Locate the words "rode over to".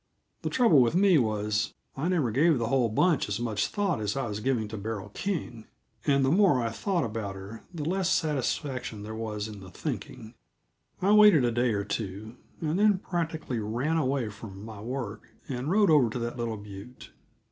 15.69-16.17